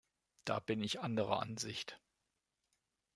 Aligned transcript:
Da 0.45 0.57
bin 0.59 0.81
ich 0.81 0.99
anderer 1.01 1.39
Ansicht. 1.43 2.01